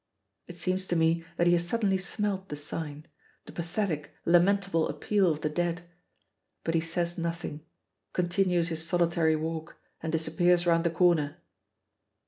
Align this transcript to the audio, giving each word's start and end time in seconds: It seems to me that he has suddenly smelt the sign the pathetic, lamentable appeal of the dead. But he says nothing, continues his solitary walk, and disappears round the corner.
It 0.47 0.57
seems 0.57 0.87
to 0.87 0.95
me 0.95 1.23
that 1.37 1.45
he 1.45 1.53
has 1.53 1.67
suddenly 1.67 1.99
smelt 1.99 2.49
the 2.49 2.57
sign 2.57 3.05
the 3.45 3.51
pathetic, 3.51 4.15
lamentable 4.25 4.89
appeal 4.89 5.31
of 5.31 5.41
the 5.41 5.47
dead. 5.49 5.83
But 6.63 6.73
he 6.73 6.81
says 6.81 7.19
nothing, 7.19 7.67
continues 8.11 8.69
his 8.69 8.83
solitary 8.83 9.35
walk, 9.35 9.77
and 10.01 10.11
disappears 10.11 10.65
round 10.65 10.85
the 10.85 10.89
corner. 10.89 11.37